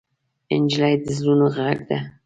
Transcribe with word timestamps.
نجلۍ 0.61 0.93
د 1.03 1.05
زړونو 1.19 1.45
غږ 1.55 1.77
ده. 1.89 1.99